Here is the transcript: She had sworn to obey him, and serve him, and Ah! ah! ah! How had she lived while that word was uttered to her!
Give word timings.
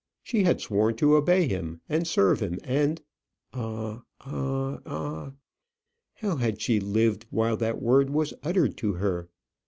She 0.23 0.41
had 0.41 0.59
sworn 0.59 0.95
to 0.95 1.15
obey 1.15 1.47
him, 1.47 1.81
and 1.87 2.07
serve 2.07 2.39
him, 2.39 2.57
and 2.63 2.99
Ah! 3.53 4.01
ah! 4.21 4.79
ah! 4.87 5.33
How 6.15 6.37
had 6.37 6.59
she 6.59 6.79
lived 6.79 7.27
while 7.29 7.55
that 7.57 7.79
word 7.79 8.09
was 8.09 8.33
uttered 8.41 8.77
to 8.77 8.93
her! 8.93 9.29